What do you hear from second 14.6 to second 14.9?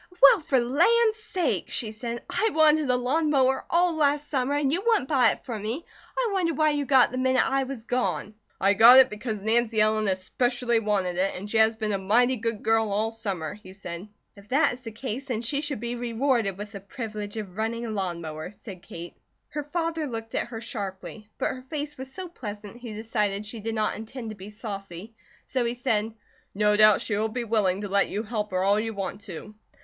is